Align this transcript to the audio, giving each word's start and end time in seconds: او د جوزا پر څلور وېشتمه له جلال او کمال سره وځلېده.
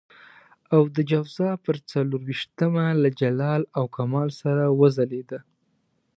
او 0.75 0.81
د 0.95 0.97
جوزا 1.09 1.49
پر 1.65 1.75
څلور 1.91 2.21
وېشتمه 2.29 2.85
له 3.01 3.09
جلال 3.19 3.61
او 3.77 3.83
کمال 3.95 4.29
سره 4.41 4.63
وځلېده. 4.79 5.39